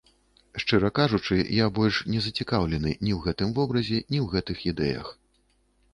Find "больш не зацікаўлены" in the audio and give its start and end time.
1.79-2.95